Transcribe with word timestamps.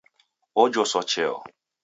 Ojoswa 0.63 1.01
cheo 1.09 1.37